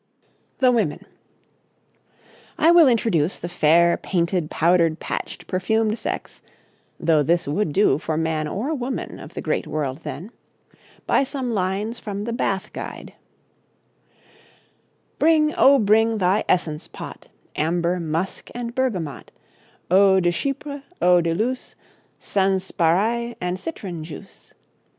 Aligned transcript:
THE 0.57 0.71
WOMEN 0.71 1.05
I 2.57 2.71
will 2.71 2.87
introduce 2.87 3.37
the 3.37 3.47
fair, 3.47 3.97
painted, 3.97 4.49
powdered, 4.49 4.99
patched, 4.99 5.45
perfumed 5.45 5.99
sex 5.99 6.41
(though 6.99 7.21
this 7.21 7.47
would 7.47 7.71
do 7.71 7.99
for 7.99 8.17
man 8.17 8.47
or 8.47 8.73
woman 8.73 9.19
of 9.19 9.35
the 9.35 9.43
great 9.43 9.67
world 9.67 9.99
then) 9.99 10.31
by 11.05 11.23
some 11.23 11.51
lines 11.53 11.99
from 11.99 12.23
the 12.23 12.33
Bath 12.33 12.73
Guide: 12.73 13.13
'Bring, 15.19 15.53
O 15.55 15.77
bring 15.77 16.17
thy 16.17 16.45
essence 16.49 16.87
pot, 16.87 17.29
Amber, 17.55 17.99
musk, 17.99 18.49
and 18.55 18.73
bergamot; 18.73 19.31
Eau 19.91 20.19
de 20.19 20.31
chipre, 20.31 20.81
eau 20.99 21.21
de 21.21 21.35
luce, 21.35 21.75
Sanspareil, 22.19 23.35
and 23.39 23.59
citron 23.59 24.03
juice. 24.03 24.55